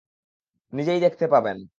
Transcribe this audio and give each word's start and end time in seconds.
নিজেই 0.73 0.99
দেখতে 0.99 1.25
পাবেন। 1.27 1.57